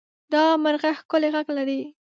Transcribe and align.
دا 0.31 0.43
مرغه 0.63 0.91
ښکلی 0.99 1.29
غږ 1.35 1.47
لري. 1.57 1.81